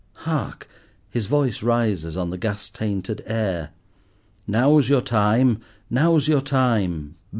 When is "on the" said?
2.17-2.37